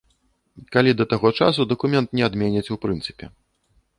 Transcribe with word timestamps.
Калі 0.75 0.91
да 1.01 1.05
таго 1.11 1.31
часу 1.39 1.67
дакумент 1.73 2.17
не 2.19 2.23
адменяць 2.29 2.65
ў 2.65 2.75
прынцыпе. 2.87 3.25